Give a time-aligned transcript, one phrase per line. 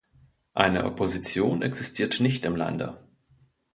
[0.55, 3.07] Eine Opposition existiert nicht im Lande.